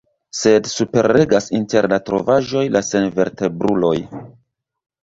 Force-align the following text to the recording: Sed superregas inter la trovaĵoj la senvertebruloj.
Sed 0.37 0.69
superregas 0.71 1.49
inter 1.59 1.89
la 1.93 2.01
trovaĵoj 2.09 2.65
la 2.79 2.85
senvertebruloj. 2.89 3.97